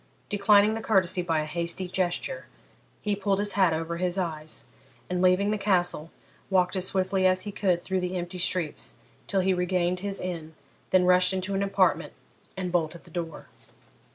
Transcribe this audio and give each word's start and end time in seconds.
Declining 0.29 0.73
the 0.73 0.81
courtesy 0.81 1.21
by 1.21 1.41
a 1.41 1.45
hasty 1.45 1.87
gesture, 1.87 2.47
he 3.03 3.15
pulled 3.15 3.37
his 3.37 3.53
hat 3.53 3.71
over 3.71 3.97
his 3.97 4.17
eyes, 4.17 4.65
and, 5.11 5.21
leaving 5.21 5.51
the 5.51 5.59
Castle, 5.59 6.09
walked 6.49 6.75
as 6.75 6.87
swiftly 6.87 7.27
as 7.27 7.43
he 7.43 7.51
could 7.51 7.83
through 7.83 7.99
the 7.99 8.17
empty 8.17 8.39
streets 8.39 8.95
till 9.27 9.41
he 9.41 9.53
regained 9.53 9.99
his 9.99 10.19
inn, 10.19 10.55
then 10.89 11.05
rushed 11.05 11.33
into 11.33 11.53
an 11.53 11.61
apartment 11.61 12.13
and 12.57 12.71
bolted 12.71 13.03
the 13.03 13.11
door. 13.11 13.45